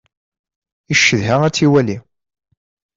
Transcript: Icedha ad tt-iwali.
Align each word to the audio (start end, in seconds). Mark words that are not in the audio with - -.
Icedha 0.93 1.35
ad 1.43 1.53
tt-iwali. 1.53 1.97